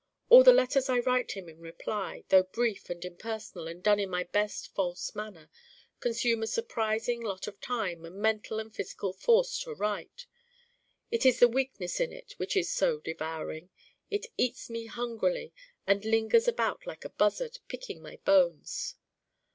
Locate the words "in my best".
3.99-4.73